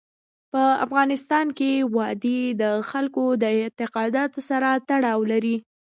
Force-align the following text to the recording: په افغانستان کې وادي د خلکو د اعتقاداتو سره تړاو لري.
په 0.51 0.61
افغانستان 0.85 1.45
کې 1.57 1.71
وادي 1.95 2.41
د 2.61 2.63
خلکو 2.89 3.23
د 3.43 3.45
اعتقاداتو 3.59 4.39
سره 4.49 4.69
تړاو 4.89 5.19
لري. 5.31 5.55